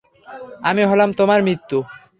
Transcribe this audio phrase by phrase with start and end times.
[0.63, 1.77] আমি হলাম তোমার মৃত্যু!